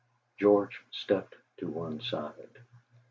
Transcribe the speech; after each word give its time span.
George 0.35 0.81
stepped 0.89 1.35
to 1.57 1.67
one 1.67 2.01
side. 2.01 2.63